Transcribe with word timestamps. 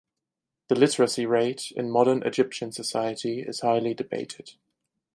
The 0.69 0.73
literacy 0.73 1.27
rate 1.27 1.71
in 1.75 1.91
modern 1.91 2.23
Egyptian 2.23 2.71
society 2.71 3.43
is 3.43 3.59
highly 3.59 3.93
debated. 3.93 4.53